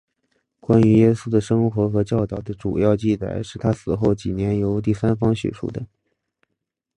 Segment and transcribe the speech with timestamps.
[0.59, 5.85] 关于耶稣的生活和教导的主要记载是他死后几年由第三方叙述的。